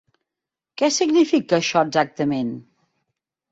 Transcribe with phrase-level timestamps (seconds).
[0.81, 2.53] Què significa això exactament?